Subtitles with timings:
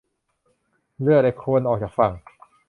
[1.01, 2.13] เรือเหล็กควรออกจากฝั่ง